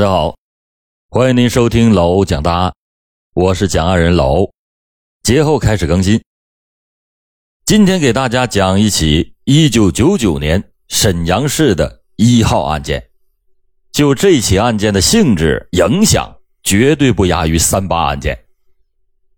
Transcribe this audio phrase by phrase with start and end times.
[0.00, 0.34] 大家好，
[1.10, 2.72] 欢迎您收听老欧讲大案，
[3.34, 4.50] 我是讲案人老欧。
[5.22, 6.22] 节后开始更新。
[7.66, 13.10] 今天给大家讲一起1999年沈阳市的一号案件。
[13.92, 18.46] 就这起案件的性质、影响，绝对不亚于三八案件。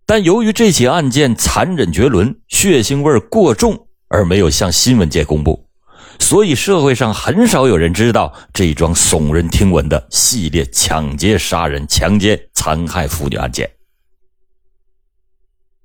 [0.05, 5.67] 但由于这起案件残忍绝伦、血腥味过重，而没有向新闻界公布。
[6.19, 13.69] 所以社会上很少有人知道这桩耸人听闻的系列抢劫、杀人、强奸、残害妇女案件。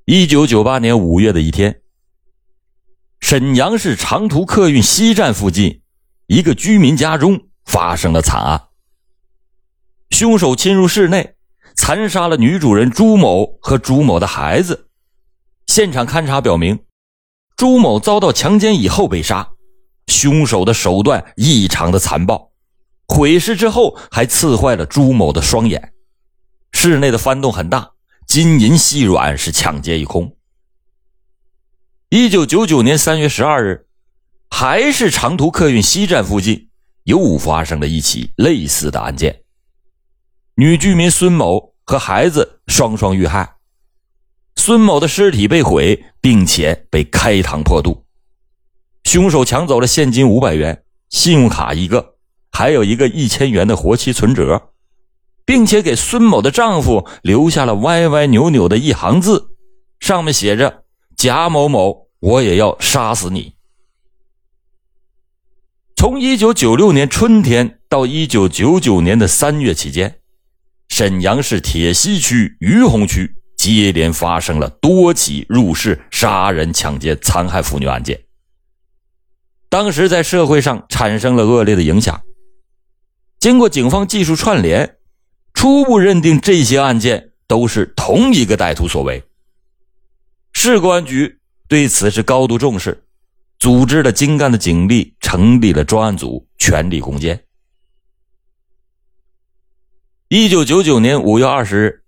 [0.05, 1.81] 一九九八年五月的一天，
[3.21, 5.83] 沈阳市长途客运西站附近
[6.27, 8.63] 一个居民家中发生了惨案。
[10.11, 11.35] 凶手侵入室内，
[11.77, 14.89] 残杀了女主人朱某和朱某的孩子。
[15.67, 16.79] 现场勘查表明，
[17.57, 19.51] 朱某遭到强奸以后被杀。
[20.09, 22.51] 凶手的手段异常的残暴，
[23.07, 25.93] 毁尸之后还刺坏了朱某的双眼。
[26.73, 27.91] 室内的翻动很大，
[28.27, 30.35] 金银细软是抢劫一空。
[32.11, 33.87] 一九九九年三月十二日，
[34.51, 36.71] 还是长途客运西站附近，
[37.05, 39.43] 又发生了一起类似的案件。
[40.55, 43.57] 女居民孙某和孩子双双遇害，
[44.57, 48.05] 孙某的尸体被毁，并且被开膛破肚。
[49.09, 52.17] 凶手抢走了现金五百元、信用卡一个，
[52.53, 54.69] 还有一个一千元的活期存折，
[55.47, 59.53] 并且给孙某的丈夫留下了歪歪扭扭的一行字，
[59.99, 60.83] 上面写着
[61.17, 63.55] ：“贾某某，我也要杀死你。”
[65.97, 70.17] 从一九九六年春天到一九九九年的三月期间，
[70.91, 78.21] 沈阳市铁西区于洪区接连发生了多起入室杀人、抢劫、残害妇女案件。
[79.69, 82.23] 当时在社会上产生了恶劣的影响。
[83.39, 84.97] 经过警方技术串联，
[85.55, 89.23] 初步认定这些案件都是同一个歹徒所为。
[90.53, 93.05] 市公安局对此是高度重视，
[93.59, 97.41] 组织了精干的警力，成立了专案组，全力攻坚。
[100.29, 102.03] 一九九九年五月二十日，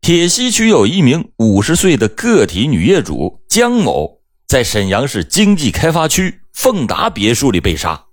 [0.00, 6.40] 铁西区有一名五十岁的个体女业主江某，在沈阳市经济开发区。
[6.58, 8.06] 凤达别墅里被杀。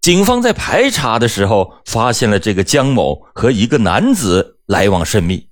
[0.00, 5.46] 警方在排查的时候，发现了这个江某和一个男子来往甚密。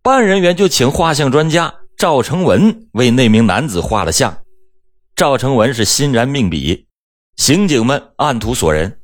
[0.00, 4.34] 办案人员就请画像专家赵成文为那名男子画了像。
[5.14, 6.86] 赵成文是欣然命笔，
[7.36, 8.98] 刑警们按图索人。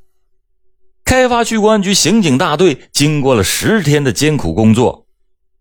[1.04, 5.06] 开发区公安局刑警大队经过了十天的艰苦工作，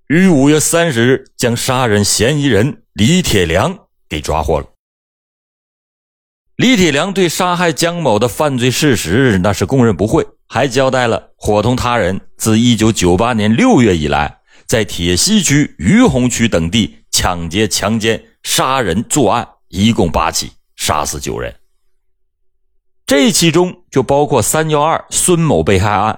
[0.08, 4.68] 于五月三十日将杀人嫌疑人李铁良给抓获了。
[6.58, 21.54] 李铁良对杀害江某的犯罪事实那是供认不讳，还交代了伙同他人自1998年6月以来，在铁西区、于洪区等地抢劫、强奸、杀人作案，一共八起，杀死九人。
[23.06, 26.18] 这其中就包括312孙某被害案。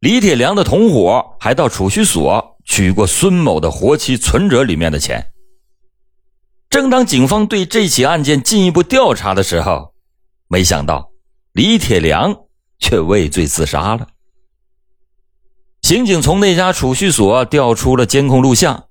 [0.00, 5.24] 李铁良的同伙还到储蓄所取过孙某的活期存折里面的钱。
[6.70, 9.94] 正当警方对这起案件进一步调查的时候，
[10.48, 11.10] 没想到
[11.52, 12.42] 李铁良
[12.78, 14.08] 却畏罪自杀了。
[15.80, 18.88] 刑警从那家储蓄所调出了监控录像，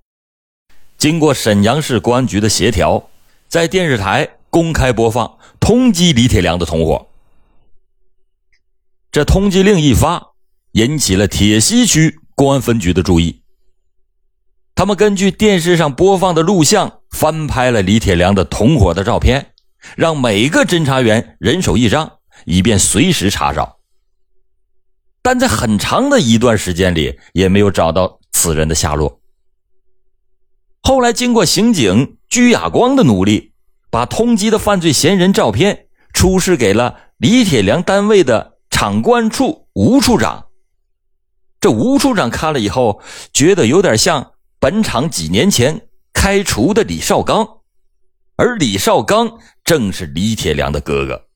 [0.98, 3.10] 经过沈阳市公安局的协调，
[3.48, 7.08] 在电视台公开播放，通缉李铁良的同伙。
[9.12, 10.32] 这通缉令一发，
[10.72, 13.42] 引起了铁西区公安分局的注意。
[14.78, 19.54] 他们根据电视上播放的录像，翻拍了李铁良的同伙的照片，
[19.96, 23.78] 让每个侦查员人手一张，以便随时查找。
[25.24, 29.20] 但在很长的一段时间里，也没有找到此人的下落。
[30.84, 33.54] 后来，经过刑警鞠亚光的努力，
[33.90, 40.46] 把通缉的犯罪嫌疑人照片出示给了李铁良单位的厂公安处吴处长。
[41.60, 43.02] 这吴处长看了以后，
[43.34, 44.34] 觉得有点像。
[44.60, 47.48] 本厂几年前开除的李少刚，
[48.38, 51.28] 而李少刚正是李铁良的哥哥。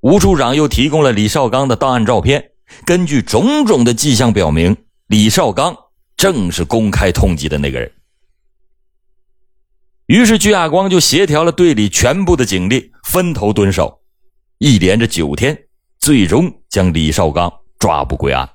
[0.00, 2.52] 吴处长又提供了李少刚的档案照片，
[2.86, 4.76] 根据种种的迹象表明，
[5.08, 5.76] 李少刚
[6.16, 7.90] 正是公开通缉的那个人。
[10.06, 14.00] 于是，鞠亚光就协调了队里全部的警力，分头蹲守，
[14.58, 15.64] 一连着九天，
[15.98, 18.48] 最终将李少刚抓捕归案。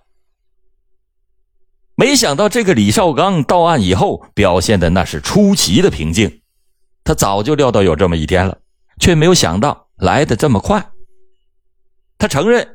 [2.03, 6.41] 没想到这个李少刚到案以后表现的那是出奇的平静，
[7.05, 8.57] 他早就料到有这么一天了，
[8.99, 10.85] 却没有想到来的这么快。
[12.17, 12.67] 他承认，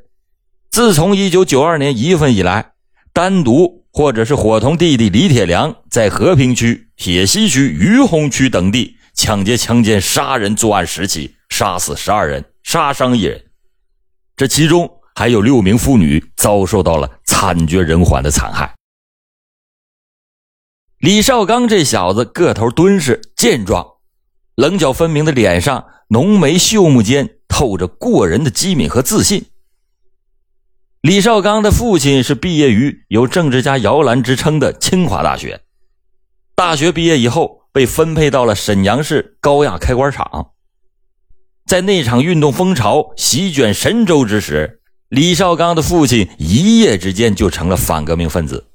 [0.71, 2.73] 自从一九九二年一月份以来，
[3.13, 13.39] 单独或者是伙同弟弟李铁良在和平区、铁西区、于洪区等地抢劫、强奸、杀人作案十起，杀死十二人，杀伤一人。
[14.39, 18.75] 这其中还有六名妇女遭受到了惨绝人寰的残害。
[20.99, 23.87] 李少刚这小子个头敦实、健壮，
[24.57, 29.47] 棱角分明的脸上，浓眉秀目间透着过人的机敏和自信。
[31.01, 35.61] 李少刚的父亲是毕业于有“政治家摇篮”之称的清华大学。
[36.57, 40.51] 大学毕业以后，被分配到了沈阳市高压开关厂。
[41.65, 44.81] 在那场运动风潮席卷神州之时，
[45.11, 48.67] 李少刚的父亲一夜之间就成了反革命分子。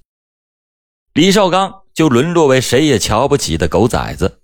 [1.13, 4.39] 李少刚就沦落为谁也瞧不起的狗崽子。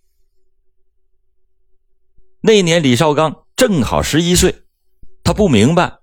[2.42, 4.64] 那年，李少刚正好十一岁，
[5.24, 6.00] 他不明白，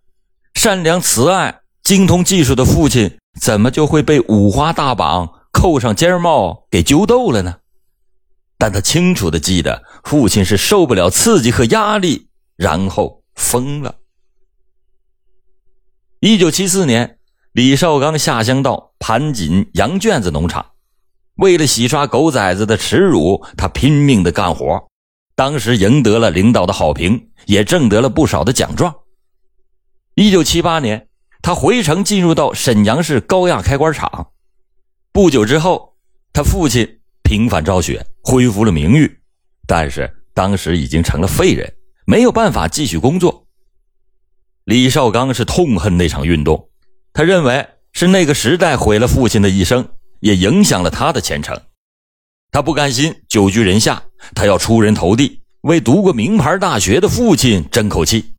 [0.54, 1.60] 善良慈爱。
[1.82, 7.60] 精通技术的父亲怎么就会被五花大绑、扣上尖帽给揪斗了呢？
[8.58, 13.94] 但他清楚的记得，父亲是受不了刺激和压力，然后疯了。
[16.18, 17.20] 一九七四年，
[17.52, 20.72] 李少刚下乡到盘锦羊圈子农场，
[21.36, 24.88] 为了洗刷狗崽子的耻辱，他拼命的干活。
[25.34, 28.94] 当时赢得了领导的好评，也挣得了不少的奖状。
[30.14, 31.08] 一九七八年。
[31.42, 34.32] 他回城，进入到沈阳市高压开关厂。
[35.12, 35.94] 不久之后，
[36.32, 39.20] 他父亲平反昭雪，恢复了名誉，
[39.64, 41.72] 但是当时已经成了废人，
[42.04, 43.46] 没有办法继续工作。
[44.64, 46.68] 李少刚是痛恨那场运动，
[47.12, 49.88] 他认为是那个时代毁了父亲的一生，
[50.20, 51.60] 也影响了他的前程。
[52.50, 54.02] 他不甘心久居人下，
[54.34, 58.34] 他要出人头地，为读过名牌大学的父亲争口气。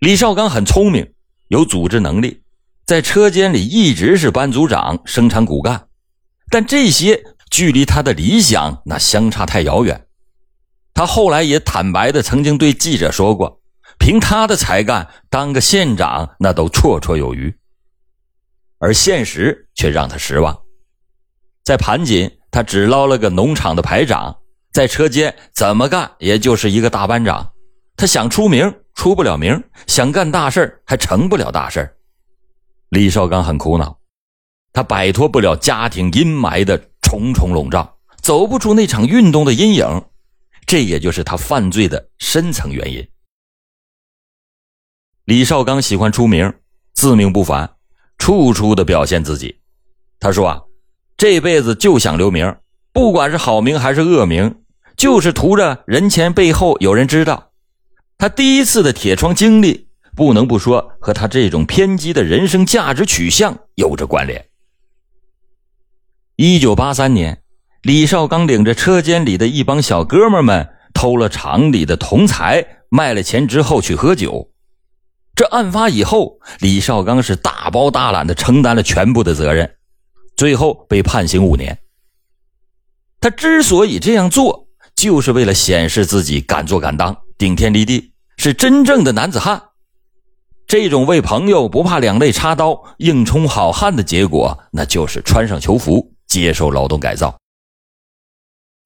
[0.00, 1.12] 李少刚很聪明，
[1.48, 2.42] 有组织能力，
[2.86, 5.88] 在车间里一直是班组长、生产骨干，
[6.50, 10.06] 但这些距离他的理想那相差太遥远。
[10.94, 13.60] 他后来也坦白的曾经对记者说过，
[13.98, 17.57] 凭他的才干，当个县长那都绰绰有余。
[18.78, 20.58] 而现实却让他失望，
[21.64, 24.38] 在盘锦，他只捞了个农场的排长，
[24.72, 27.52] 在车间怎么干也就是一个大班长。
[27.96, 28.74] 他想出名。
[28.94, 31.88] 出不了名，想干大事还成不了大事
[32.88, 33.96] 李少刚很苦恼，
[34.72, 40.04] 他摆脱不了家庭阴霾的重重笼罩，走不出那场运动的阴影，
[40.66, 43.08] 这也就是他犯罪的深层原因。
[45.26, 46.52] 李少刚喜欢出名，
[46.92, 47.76] 自命不凡，
[48.18, 49.56] 处处的表现自己。
[50.20, 50.60] 他说啊，
[51.16, 52.56] 这辈子就想留名，
[52.92, 54.56] 不管是好名还是恶名，
[54.96, 57.52] 就是图着人前背后有人知道。
[58.18, 64.44] 他第一次的铁窗经历，不能不说和他这种偏激的人生价值取向有着关联。
[66.34, 67.42] 一九八三年，
[67.82, 74.50] 李少刚领着车间里的一帮小哥们们偷了厂里的铜材，卖了钱之后去喝酒。
[75.38, 79.72] 这案发以后，李少刚是大包大揽的承担了全部的责任，
[80.36, 81.78] 最后被判刑五年。
[83.20, 87.16] 他之所以这样做，就是为了显示自己敢做敢当。
[87.38, 89.62] 顶天立地是真正的男子汉，
[90.66, 97.38] 这种为朋友不怕两肋插刀、硬冲好汉的结果，那就是穿上囚服接受劳动改造。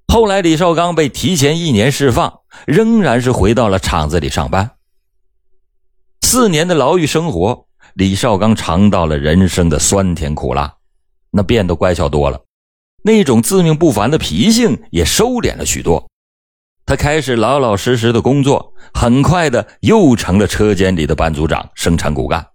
[0.06, 4.72] 后来李少刚被提前一年释放，仍然是回到了厂子里上班。
[6.34, 10.72] 四年的牢狱生活，李少刚尝到了人生的酸甜苦辣，
[11.30, 12.40] 那变得乖巧多了，
[13.04, 16.08] 那种自命不凡的脾性也收敛了许多。
[16.86, 22.46] 他开始老老实实的工作，很快的又成了车间里的班组长、生产骨干。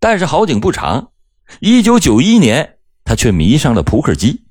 [0.00, 1.12] 但是好景不长，
[1.60, 4.42] 一九九一年，他却迷上了扑克机。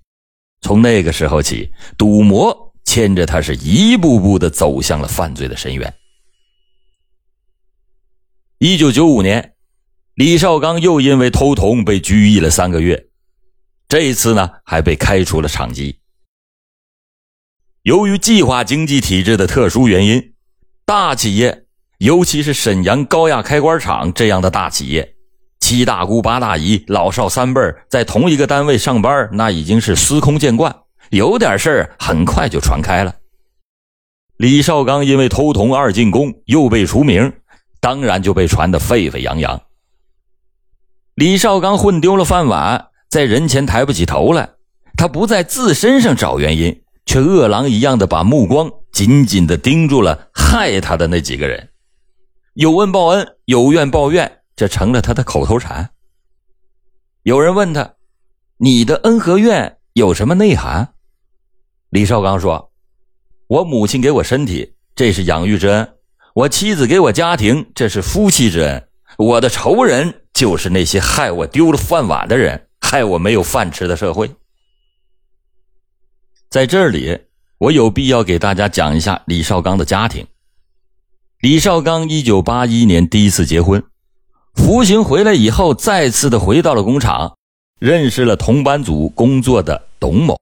[0.61, 5.93] 从那个时候起，赌魔牵着他是一步步的走向了犯罪的深渊。
[8.61, 9.53] 一九九五年，
[10.15, 13.07] 李少刚又因为偷铜被拘役了三个月，
[13.87, 15.99] 这一次呢，还被开除了厂级。
[17.83, 20.33] 由于计划经济体制的特殊原因，
[20.85, 21.63] 大企业，
[21.99, 25.15] 尤其是沈阳高压开关厂这样的大企业，
[25.61, 30.75] 七大姑八大姨、老少三辈在同一个单位上班，那已经是司空见惯。
[31.11, 33.15] 有点事儿很快就传开了。
[34.35, 37.31] 李少刚因为偷铜二进宫又被除名，
[37.79, 39.61] 当然就被传得沸沸扬扬。
[41.15, 44.49] 李少刚混丢了饭碗，在人前抬不起头来，
[44.97, 46.83] 他不在自身上找原因。
[47.05, 51.69] 却饿狼一样的把目光紧紧的盯住了害他的那几个人，
[52.53, 55.89] 有恩报恩，有怨报怨，这成了他的口头禅。
[57.23, 57.95] 有人问他
[58.61, 60.93] ：“你的恩和怨有什么内涵？”
[61.89, 62.71] 李少刚说
[63.49, 65.83] ：“我母亲给我身体，这是养育之恩；
[66.39, 68.79] 我妻子给我家庭，这是夫妻之恩；
[69.17, 74.31] 我的仇人就是那些害我丢了饭碗的人，害我没有饭吃的社会。”
[76.49, 77.19] 在这里，
[77.57, 80.25] 我有必要给大家讲一下李少刚的家庭。
[81.41, 83.83] 李少刚一九八一年第一次结婚，
[84.53, 87.35] 服刑回来以后，再次的回到了工厂，
[87.79, 90.39] 认识了同班组工作的董某。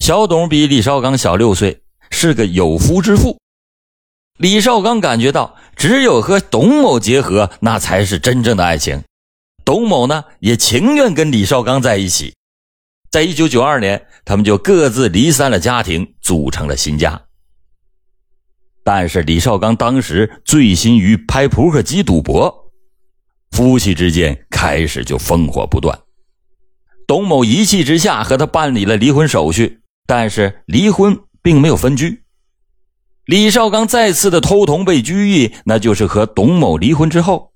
[0.00, 3.38] 小董比李少刚小六岁，是个有夫之妇。
[4.42, 9.00] 李少刚感觉到，只有和董某结合，那才是真正的爱情。
[9.64, 12.34] 董某呢，也情愿跟李少刚在一起。
[13.08, 17.22] 在一九九二年，他们就各自离散了家庭，组成了新家。
[18.82, 22.52] 但是李少刚当时醉心于拍扑克机赌博，
[23.52, 25.96] 夫妻之间开始就烽火不断。
[27.06, 32.21] 董某一气之下和他办理了离婚手续，但是离婚并没有分居。
[33.32, 37.54] 李少刚再次的偷铜被拘役，那就是和董某离婚之后。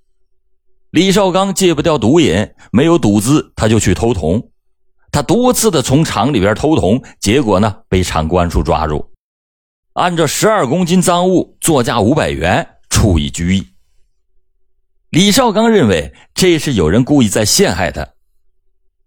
[0.90, 4.52] 李少刚戒不掉毒瘾，没有赌资，他就去偷铜。
[5.12, 9.12] 他多次的从厂里边偷铜，结果呢被厂公安处抓住。
[9.92, 13.66] 按照十二公斤赃物，作价五百元，处以拘役。
[15.10, 18.08] 李少刚认为这是有人故意在陷害他，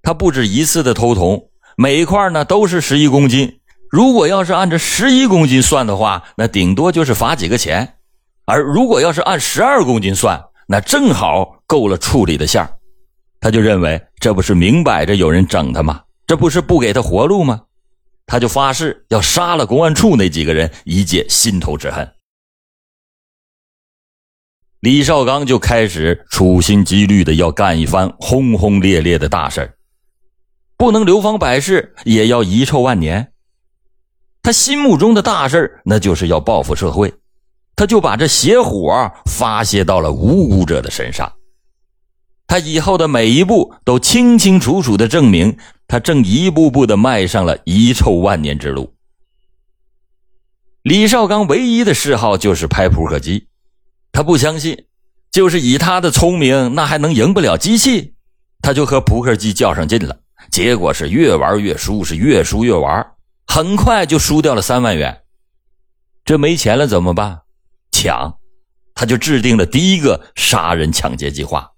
[0.04, 3.59] 他不止一次的偷铜，每一块呢都是十一公斤。
[3.90, 7.86] 如果要是按照十一公斤算的话，那顶多就是罚几个钱；
[8.46, 12.68] 而如果要是按十二公斤算，那正好够了处理的线
[13.40, 16.04] 他就认为这不是明摆着有人整他吗？
[16.28, 17.62] 这不是不给他活路吗？
[18.28, 22.08] 他就发誓要杀了公安处那几个人，以解心头之恨。
[24.82, 29.74] 李少刚就开始处心积虑的要干一番轰轰烈烈的大事
[30.78, 33.34] 不能流芳百世，也要遗臭万年。
[34.42, 37.14] 他心目中的大事那就是要报复社会，
[37.76, 41.32] 他就把这邪火发泄到了无辜者的身上。
[42.48, 45.56] 他以后的每一步都清清楚楚的证明，
[45.88, 48.92] 他正一步步的迈上了遗臭万年之路。
[50.82, 53.48] 李少刚唯一的嗜好就是拍扑克机，
[54.12, 54.86] 他不相信，
[55.32, 58.16] 就是以他的聪明，那还能赢不了机器？
[58.62, 60.18] 他就和扑克机较上劲了，
[60.50, 63.06] 结果是越玩越输，是越输越玩，
[63.52, 65.24] 很快就输掉了三万元。
[66.24, 67.42] 这没钱了怎么办？
[67.92, 68.38] 抢，
[68.94, 71.72] 他就制定了第一个杀人抢劫计划。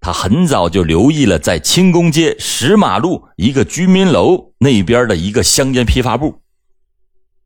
[0.00, 6.40] 他很早就留意了，在清宫街石马路一个居民楼那边的一个香烟批发部。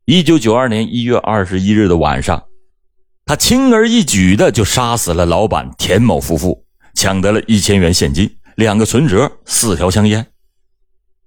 [0.05, 2.45] 一九九二年一月二十一日的晚上，
[3.25, 6.65] 他轻而易举的就杀死了老板田某夫妇，
[6.95, 10.25] 抢得了一千元现金、两个存折、四条香烟。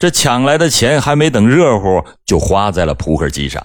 [0.03, 3.65] 这抢来的钱还没等热乎，就花在了扑克机上。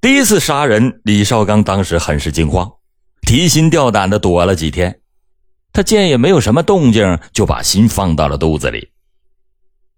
[0.00, 2.72] 第一次杀人，李少刚当时很是惊慌，
[3.26, 5.02] 提心吊胆的躲了几天。
[5.70, 8.88] 他见也没有什么动静，就把心放到了肚子里。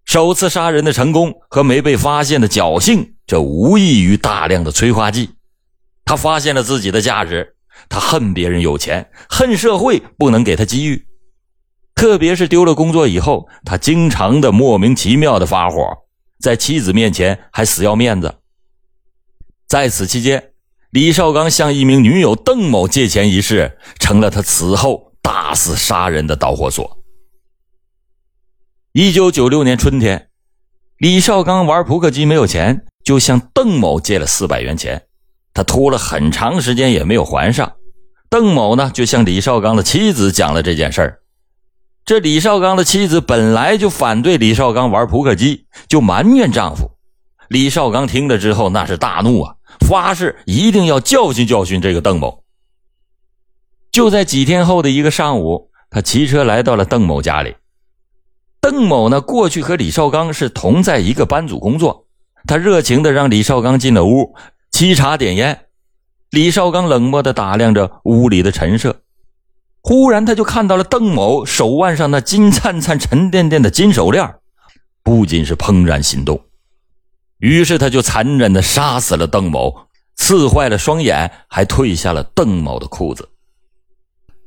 [0.04, 5.30] 首次杀人的成功和没被发现的侥幸，这无异于大量的催化剂。
[6.04, 7.54] 他发现了自己的价值，
[7.88, 11.06] 他恨别人有钱，恨社会不能给他机遇。
[11.96, 15.82] 特别是丢了工作以后，他经常的莫名其妙的发火，
[16.38, 18.36] 在妻子面前还死要面子。
[19.66, 20.52] 在此期间，
[20.90, 25.04] 李少刚向一名女友邓某借钱一事，成了他此后。
[25.26, 26.98] 大肆杀人的导火索。
[28.92, 30.28] 一九九六年春天，
[30.98, 35.08] 李少刚玩扑克机没有钱，就向邓某借了四百元钱，
[35.52, 37.74] 他拖了很长时间也没有还上。
[38.30, 41.20] 邓某呢，就向李少刚的妻子讲了这件事儿。
[42.06, 46.92] 这李少刚的妻子本来就反对李少刚玩扑克机，就埋怨丈夫。
[47.48, 52.44] 李少刚听了之后，那是大怒啊，发誓一定要教训教训这个邓某。
[53.90, 57.56] 就在几天后的一个上午，他骑车来到了邓某家里。
[58.60, 62.06] 邓某呢，过去和李少刚是同在一个班组工作。
[62.46, 64.32] 他热情的让李少刚进了屋，
[64.70, 65.58] 沏茶点烟。
[66.30, 68.94] 李少刚冷漠的打量着屋里的陈设，
[69.88, 74.34] 忽然他就看到了邓某手腕上那金灿灿、沉甸甸的金手链，
[75.04, 76.40] 不仅是怦然心动，
[77.38, 83.28] 于是他就残忍的杀死了邓某，刺坏了双眼，还褪下了邓某的裤子。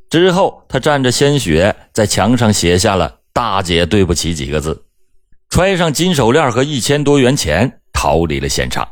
[0.10, 4.84] 之后，他蘸着鲜血在墙上写下了“大姐对不起”几个字，
[5.50, 8.86] 揣上金手链和一千多元钱，逃离了现场。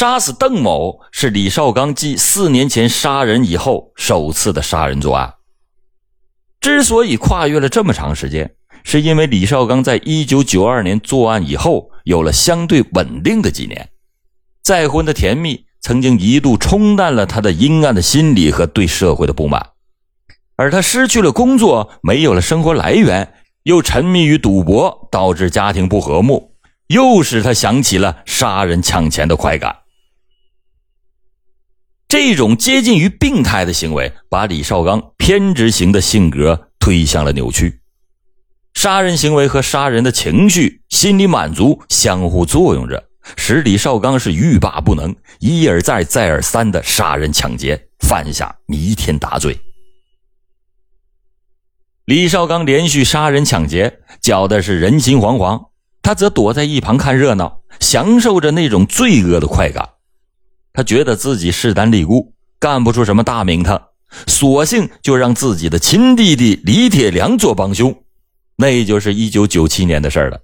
[0.00, 5.34] 杀死邓某是李少刚继四年前杀人以后首次的杀人作案。
[6.58, 13.90] 之所以跨越了这么长时间，是因为李少刚在一九九二年作案以后有了相对稳定的几年，
[14.62, 19.72] 再婚的甜蜜曾经一度冲淡了他的阴暗的心理和对社会的不满，
[20.56, 26.54] 而他失去了工作，没有了生活来源，又沉迷于赌博，导致家庭不和睦，
[26.86, 29.76] 又使他想起了杀人抢钱的快感。
[32.10, 37.82] 这种接近于病态的行为，把李少刚偏执型的性格推向了扭曲。
[38.74, 43.04] 杀人行为和杀人的情绪、心理满足相互作用着，
[43.36, 49.56] 使李少刚是欲罢不能，一而再、再而三的杀人抢劫，犯下弥天大罪。
[52.06, 55.68] 李少刚连续杀人抢劫，搅的是人心惶惶，
[56.02, 59.88] 他则躲在一旁看热闹，享受着那种罪恶的快感。
[60.72, 63.80] 他觉得自己势单力孤，干不出什么大名堂，
[64.26, 67.94] 索性就让自己的亲弟弟李铁良做帮凶。
[68.56, 70.38] 那就是一九九七年的事了。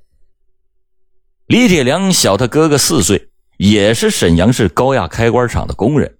[1.47, 3.29] 李铁良小他哥哥四岁，
[3.59, 6.13] 也是沈阳市高压开关厂的工人。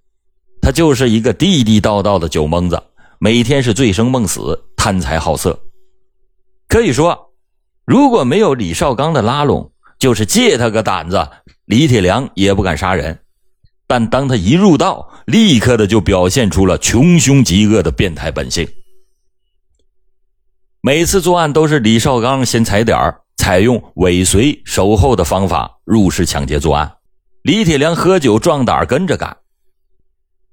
[0.61, 2.81] 他就是一个地地道道的酒蒙子，
[3.19, 5.59] 每天是醉生梦死，贪财好色。
[6.67, 7.31] 可以说，
[7.85, 11.27] 如果没有李少刚的拉拢，就是借他个胆子，
[11.65, 13.19] 李铁良也不敢杀人。
[13.87, 18.67] 但当他一入道，立刻的就表现出了穷凶极恶的变态本性。
[20.81, 26.91] 每次作案都是李少刚先踩点儿，采用尾随守候的方法入室抢劫作案，
[27.43, 29.37] 李铁良喝酒壮胆跟着干。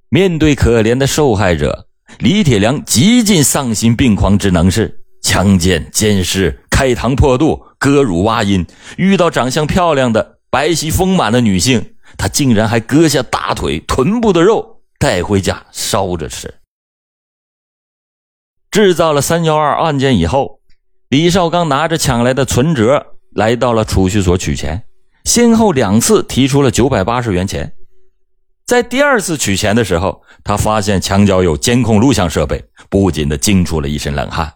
[0.09, 1.89] 面对可怜的受害者，
[2.19, 8.65] 李铁良极尽丧心病狂之能事，强奸、奸尸、开膛破肚、割乳挖阴。
[8.97, 11.94] 遇到长相漂亮的、白皙丰满的女性。
[12.17, 16.53] 他竟然还割下大腿、臀部的肉带回家烧着吃。
[18.71, 20.61] 制造了“三幺二”案件以后，
[21.09, 24.85] 李少刚拿着抢来的存折来到了储蓄所取钱，
[25.25, 27.73] 先后两次提出了九百八十元钱。
[28.67, 34.53] 在第二次取钱的时候，他发现墙角有监控录像设备，不禁的惊出了一身冷汗。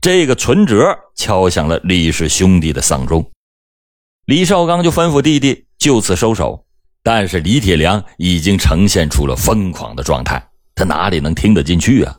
[0.00, 3.30] 这个存折敲响了李氏兄弟的丧钟，
[4.26, 6.66] 李少刚就吩咐弟弟就此收手。
[7.04, 10.42] 但是李铁良已经呈现出了疯狂的状态，
[10.74, 12.16] 他哪里能听得进去啊？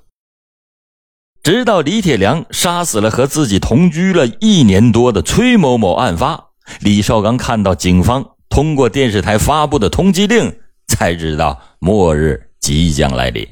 [1.41, 10.56] 直到李铁良杀死了和自己同居了一年多的崔某某案发，李少刚看到警方通过电视台发布的通缉令，
[10.88, 13.48] 才知道末日即将来临。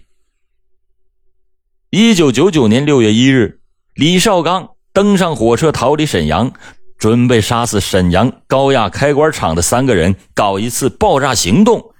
[1.89, 3.60] 一九九九年六月一日，
[3.96, 6.54] 李少刚登上火车逃离沈阳。
[6.98, 11.94] 准备杀死沈阳高压开关厂的三个人，搞一次爆炸行动，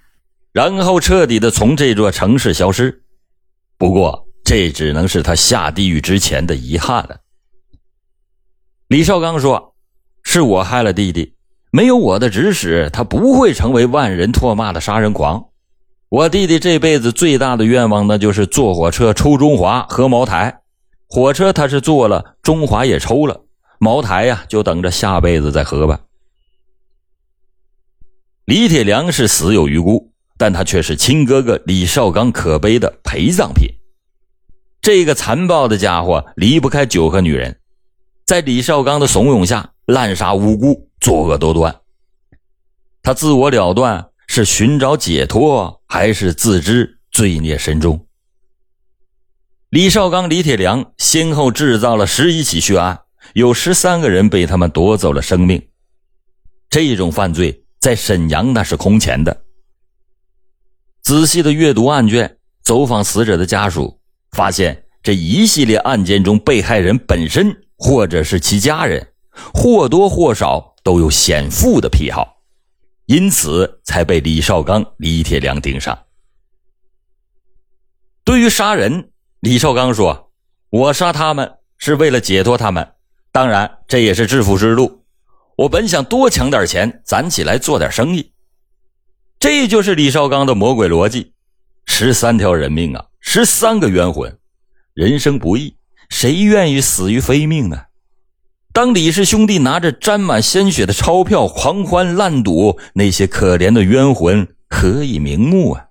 [0.52, 3.04] 然后彻底的从这座城市消失。
[3.78, 7.18] 不过，这只能是他下地狱之前的遗憾了。
[8.88, 9.76] 李少刚说
[10.24, 11.36] ：“是我害了弟弟，
[11.72, 15.46] 没有我的指使，他不会成为万人唾骂的杀人狂。
[16.10, 20.62] 我弟弟这辈子最大的愿望，那就是坐火车抽中华，喝茅台。
[21.10, 23.46] 火车他是坐了，中华也抽了。”
[23.84, 26.00] 茅台呀，就等着下辈子再喝吧。
[28.46, 33.68] 李铁良是死有余辜，但他却是亲哥哥李少刚可悲的陪葬品。
[34.82, 37.60] 这个残暴的家伙离不开酒和女人，
[38.26, 41.82] 在李少刚的怂恿下滥杀无辜，作恶多端。
[43.02, 48.08] 他自我了断，是寻找解脱，还是自知罪孽深重？
[49.70, 53.03] 李少刚、李铁良先后制造了十一起血案。
[53.34, 55.70] 有十三个人被他们夺走了生命，
[56.70, 59.44] 这种犯罪在沈阳那是空前的。
[61.02, 64.00] 仔细的阅读案卷，走访死者的家属，
[64.32, 69.14] 发现这一系列案件中，被害人本身或者是其家人，
[69.54, 72.38] 或多或少都有显富的癖好，
[73.08, 75.98] 因此才被李少刚、李铁良盯上。
[78.24, 80.32] 对于杀人，李少刚说
[80.72, 82.88] ：“我杀他们是为了解脱他们。”
[83.34, 85.04] 当然，这也是致富之路。
[85.56, 88.32] 我本想多抢点钱，攒起来做点生意。
[89.40, 91.34] 这就是李少刚的魔鬼逻辑。
[91.88, 94.38] 十三条人命啊，十三个冤魂，
[94.94, 95.76] 人生不易，
[96.10, 97.86] 谁愿意死于非命呢？
[98.72, 105.88] 当李氏兄弟拿着沾满鲜血的钞票狂欢滥赌，那些可怜的冤魂何以瞑目啊？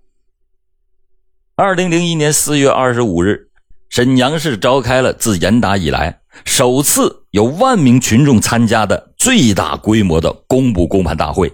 [1.57, 3.49] 二零零一年四月二十五日，
[3.89, 6.22] 沈阳市召开了自严打以来。
[6.45, 11.53] 首次有万名群众参加的最大规模的公布公判大会，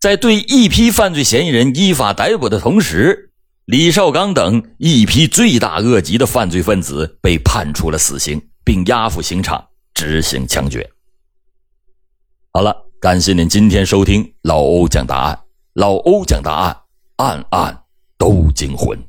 [0.00, 3.32] 在对一批犯罪嫌疑人依法逮捕的同时，
[3.64, 10.88] 李少刚等一批罪大恶极的犯罪分子被判处了死刑，并押赴刑场执行枪决。
[12.52, 15.40] 好了，感谢您今天收听老欧讲答案，
[15.74, 16.76] 老欧讲答案，
[17.16, 17.82] 案案
[18.18, 19.07] 都惊魂。